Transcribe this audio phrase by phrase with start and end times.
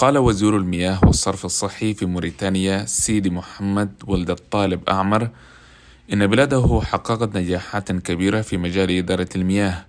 [0.00, 5.28] قال وزير المياه والصرف الصحي في موريتانيا سيدي محمد ولد الطالب أعمر
[6.12, 9.86] إن بلاده حققت نجاحات كبيرة في مجال إدارة المياه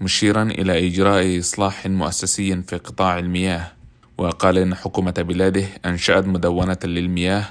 [0.00, 3.72] مشيرا إلى إجراء إصلاح مؤسسي في قطاع المياه.
[4.18, 7.44] وقال إن حكومة بلاده أنشأت مدونة للمياه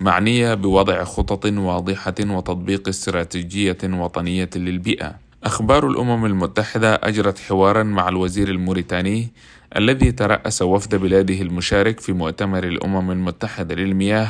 [0.00, 5.14] معنية بوضع خطط واضحة وتطبيق استراتيجية وطنية للبيئة.
[5.44, 9.28] أخبار الأمم المتحدة أجرت حوارا مع الوزير الموريتاني
[9.76, 14.28] الذي ترأس وفد بلاده المشارك في مؤتمر الأمم المتحدة للمياه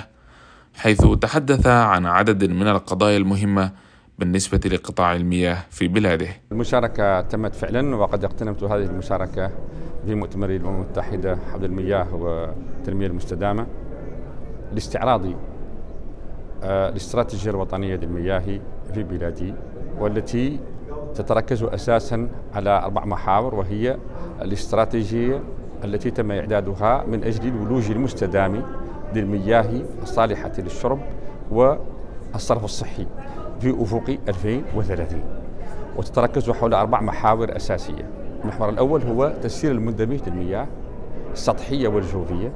[0.75, 3.73] حيث تحدث عن عدد من القضايا المهمة
[4.19, 6.29] بالنسبة لقطاع المياه في بلاده.
[6.52, 9.51] المشاركة تمت فعلا وقد اغتنمت هذه المشاركة
[10.07, 13.66] في مؤتمر الأمم المتحدة حول المياه والتنمية المستدامة
[14.73, 15.27] لاستعراض
[16.63, 18.61] آه، الاستراتيجية الوطنية للمياه
[18.95, 19.55] في بلادي
[19.99, 20.59] والتي
[21.15, 23.97] تتركز أساسا على أربع محاور وهي
[24.43, 25.41] الاستراتيجية
[25.85, 28.62] التي تم إعدادها من أجل الولوج المستدام
[29.15, 30.98] للمياه الصالحة للشرب
[31.51, 33.07] والصرف الصحي
[33.60, 35.23] في أفق 2030
[35.96, 38.10] وتتركز حول أربع محاور أساسية.
[38.43, 40.66] المحور الأول هو تسيير المندمج للمياه
[41.33, 42.52] السطحية والجوفية.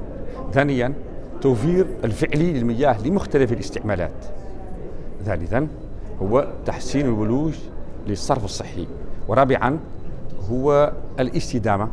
[0.53, 0.93] ثانيا
[1.41, 4.25] توفير الفعلي للمياه لمختلف الاستعمالات.
[5.25, 5.67] ثالثا
[6.21, 7.53] هو تحسين الولوج
[8.07, 8.87] للصرف الصحي.
[9.27, 9.79] ورابعا
[10.51, 11.87] هو الاستدامة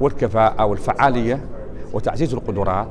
[0.00, 1.40] والكفاءة والفعالية
[1.92, 2.88] وتعزيز القدرات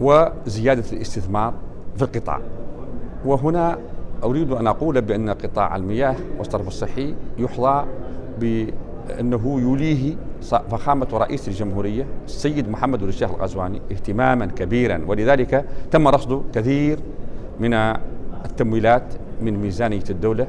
[0.00, 1.54] وزيادة الاستثمار
[1.96, 2.40] في القطاع.
[3.24, 3.78] وهنا
[4.24, 7.84] أريد أن أقول بأن قطاع المياه والصرف الصحي يحظى
[8.40, 10.16] بأنه يوليه
[10.70, 15.00] فخامة رئيس الجمهورية السيد محمد بن الشيخ الغزواني اهتماما كبيرا.
[15.06, 16.98] ولذلك تم رصد كثير
[17.60, 17.74] من
[18.44, 19.02] التمويلات
[19.42, 20.46] من ميزانية الدولة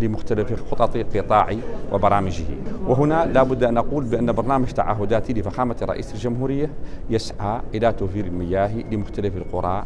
[0.00, 1.56] لمختلف خطط القطاع
[1.92, 2.44] وبرامجه.
[2.86, 6.70] وهنا لا بد أن أقول بأن برنامج تعهداتي لفخامة رئيس الجمهورية
[7.10, 9.84] يسعى إلى توفير المياه لمختلف القرى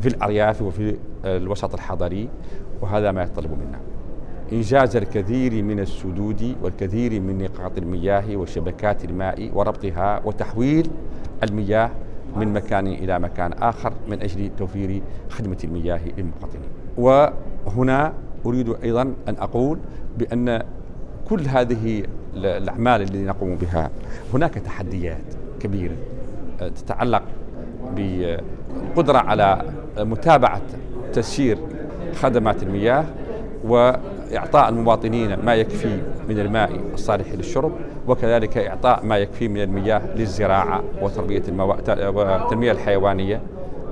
[0.00, 2.28] في الأرياف وفي الوسط الحضري
[2.80, 3.78] وهذا ما يطلب منا.
[4.52, 10.90] إنجاز الكثير من السدود والكثير من نقاط المياه وشبكات الماء وربطها وتحويل
[11.42, 11.90] المياه
[12.36, 16.68] من مكان إلى مكان آخر من أجل توفير خدمة المياه للمواطنين.
[16.96, 18.12] وهنا
[18.46, 19.78] أريد أيضا أن أقول
[20.18, 20.62] بأن
[21.28, 22.02] كل هذه
[22.36, 23.90] الأعمال التي نقوم بها
[24.34, 25.24] هناك تحديات
[25.60, 25.96] كبيرة
[26.60, 27.22] آه، تتعلق
[27.96, 29.62] بالقدرة على
[29.98, 30.60] متابعة
[31.12, 31.58] تسيير
[32.14, 33.04] خدمات المياه
[33.64, 35.98] وإعطاء المواطنين ما يكفي
[36.28, 37.72] من الماء الصالح للشرب
[38.08, 43.40] وكذلك إعطاء ما يكفي من المياه للزراعة وتربية المواد والتنمية الحيوانية.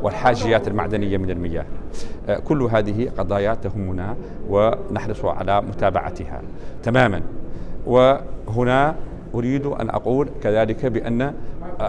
[0.02, 1.64] والحاجيات المعدنية من المياه.
[2.28, 4.16] آه، كل هذه قضايا تهمنا
[4.48, 6.42] ونحرص على متابعتها
[6.82, 7.22] تماما.
[7.86, 8.94] وهنا
[9.34, 11.34] أريد أن أقول كذلك بأن آه،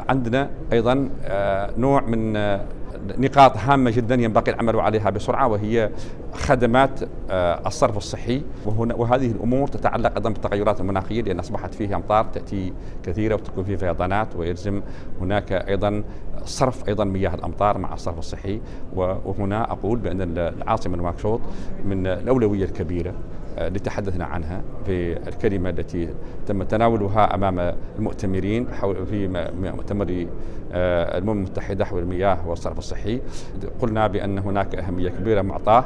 [0.09, 2.33] عندنا أيضا آه، نوع من
[3.17, 5.89] نقاط هامة جدا ينبغي العمل عليها بسرعة وهي
[6.33, 6.99] خدمات
[7.65, 8.41] الصرف الصحي.
[8.65, 13.75] وهنا وهذه الأمور تتعلق أيضا بالتغيرات المناخية لأن أصبحت فيه أمطار تأتي كثيرة وتكون فيه
[13.75, 14.81] فيضانات ويلزم
[15.21, 16.03] هناك أيضا
[16.45, 18.61] صرف أيضا مياه الأمطار مع الصرف الصحي.
[18.95, 21.39] وهنا أقول بأن العاصمة نواكشوط
[21.85, 23.13] من الأولوية الكبيرة
[23.57, 26.09] آه، اللي تحدثنا عنها في الكلمة التي
[26.47, 28.67] تم تناولها أمام المؤتمرين
[29.09, 29.27] في
[29.75, 30.27] مؤتمر
[30.73, 33.21] آه، الأمم المتحدة حول المياه والصرف الصحي.
[33.81, 35.85] قلنا بأن هناك أهمية كبيرة معطاة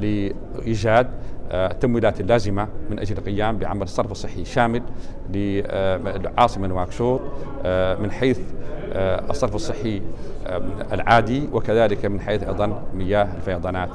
[0.00, 1.06] لإيجاد
[1.50, 4.82] آه، التمويلات اللازمة من أجل القيام بعمل الصرف الصحي شامل
[5.34, 7.20] للعاصمه نواكشوط
[8.00, 8.40] من حيث
[8.92, 10.02] آه، الصرف الصحي
[10.46, 10.62] آه،
[10.92, 13.88] العادي وكذلك من حيث أيضا مياه الفيضانات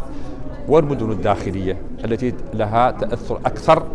[0.68, 3.88] والمدن الداخلية التي لها تأثر أكثر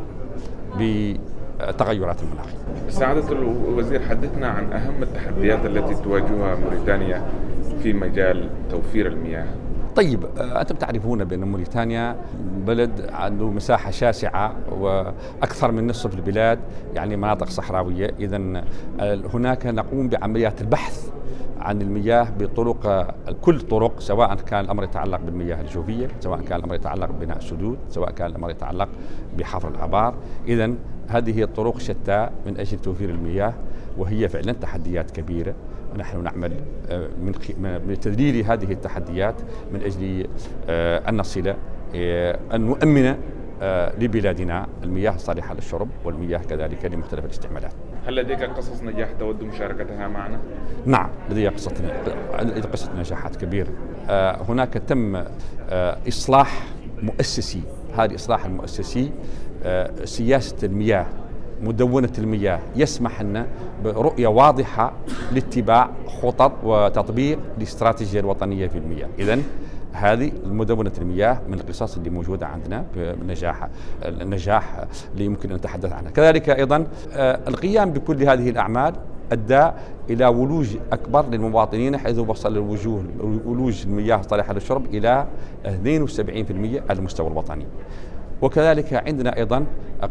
[0.78, 2.56] بالتغيرات المناخية.
[2.88, 7.22] سعادة الوزير حدثنا عن أهم التحديات التي تواجهها موريتانيا
[7.82, 9.46] في مجال توفير المياه.
[9.96, 12.16] طيب آه، أنتم تعرفون بأن موريتانيا
[12.66, 16.58] بلد عنده مساحة شاسعة وأكثر من نصف البلاد
[16.94, 18.14] يعني مناطق صحراوية.
[18.20, 18.62] اذا
[19.00, 21.10] آه، هناك نقوم بعمليات البحث
[21.60, 23.06] عن المياه بطرق
[23.40, 28.10] كل طرق سواء كان الأمر يتعلق بالمياه الجوفية، سواء كان الأمر يتعلق ببناء السدود، سواء
[28.10, 28.88] كان الأمر يتعلق
[29.38, 30.14] بحفر الابار،
[30.48, 30.74] اذا
[31.08, 33.54] هذه الطرق شتى من أجل توفير المياه
[33.98, 35.54] وهي فعلا تحديات كبيرة
[35.94, 36.52] ونحن نعمل
[36.90, 37.08] آه،
[37.86, 39.34] من تذليل هذه التحديات
[39.72, 40.26] من أجل
[40.68, 41.54] آه، أن نصل
[41.94, 43.16] آه، أن نؤمن
[43.98, 47.72] لبلادنا المياه الصالحة للشرب والمياه كذلك لمختلف الاستعمالات.
[48.06, 50.38] هل لديك قصص نجاح تود مشاركتها معنا؟
[50.86, 51.72] نعم لدي قصة
[52.72, 53.68] قصة نجاحات كبيرة.
[54.48, 55.22] هناك تم
[56.08, 56.64] إصلاح
[57.02, 57.62] مؤسسي،
[57.94, 59.12] هذا الاصلاح المؤسسي
[60.04, 61.06] سياسة المياه
[61.62, 62.60] مدونة المياه.
[62.76, 63.46] يسمح لنا
[63.84, 64.92] برؤية واضحة
[65.32, 65.90] لاتباع
[66.22, 69.08] خطط وتطبيق الاستراتيجية الوطنية في المياه.
[69.18, 69.38] إذا
[69.92, 73.68] هذه مدونة المياه من القصص اللي موجودة عندنا بنجاح
[74.04, 74.84] النجاح
[75.14, 76.10] اللي يمكن أن نتحدث عنها.
[76.10, 78.94] كذلك أيضا آه، القيام بكل هذه الأعمال
[79.32, 79.70] أدى
[80.10, 83.04] إلى ولوج أكبر للمواطنين حيث وصل الوجوه
[83.44, 85.26] ولوج المياه الصالحة للشرب إلى
[85.64, 85.68] 72%
[86.90, 87.66] على المستوى الوطني.
[88.42, 89.64] وكذلك عندنا أيضا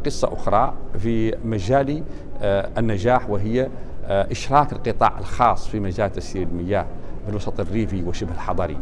[0.06, 2.04] قصة أخرى في مجال
[2.42, 3.68] آه، النجاح وهي
[4.06, 6.86] آه، إشراك القطاع الخاص في مجال تسيير المياه
[7.28, 8.78] بالوسط الريفي وشبه الحضري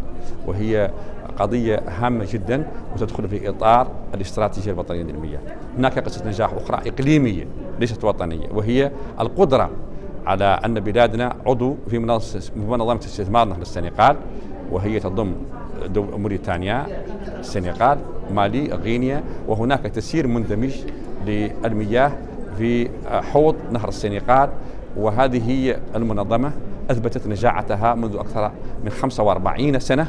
[0.47, 0.91] وهي
[1.37, 5.39] قضية هامة جدا وتدخل في إطار الاستراتيجية الوطنية للمياه.
[5.77, 7.47] هناك قصة نجاح أخرى إقليمية
[7.79, 9.69] ليست وطنية وهي القدرة
[10.25, 14.17] على أن بلادنا عضو في منظمة استثمار نهر السنغال
[14.71, 15.33] وهي تضم
[15.95, 16.85] موريتانيا
[17.39, 17.97] السنغال
[18.33, 20.75] مالي غينيا وهناك تسيير مندمج
[21.25, 22.11] للمياه
[22.57, 24.49] في حوض نهر السنغال.
[24.97, 26.51] وهذه المنظمة
[26.91, 28.51] أثبتت نجاعتها منذ أكثر
[28.83, 30.07] من 45 سنة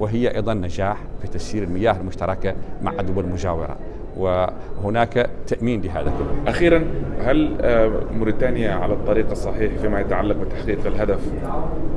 [0.00, 3.76] وهي أيضا نجاح في تسيير المياه المشتركة مع الدول المجاورة.
[4.18, 6.84] وهناك تأمين لهذا كله أخيرا
[7.20, 11.20] هل آه، موريتانيا على الطريق الصحيح فيما يتعلق بتحقيق الهدف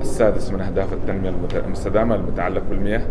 [0.02, 3.02] السادس من أهداف التنمية المستدامة المتعلق بالمياه؟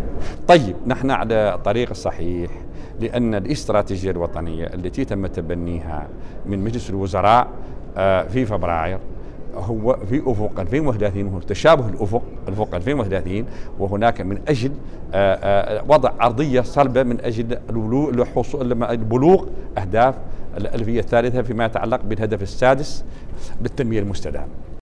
[0.47, 2.51] طيب نحن على الطريق الصحيح
[2.99, 6.07] لأن الاستراتيجية الوطنية التي تم تبنيها
[6.45, 7.47] من مجلس الوزراء
[7.97, 8.99] آه، في فبراير
[9.55, 13.45] هو في أفق 2031 وهو تشابه الأفق الأفق 2030
[13.79, 14.71] وهناك من أجل
[15.13, 17.57] آه، آه، وضع أرضية صلبة من أجل
[18.91, 19.45] البلوغ
[19.77, 20.15] أهداف
[20.57, 23.03] الألفية الثالثة فيما يتعلق بالهدف السادس
[23.61, 24.70] للتنميه المستدامة.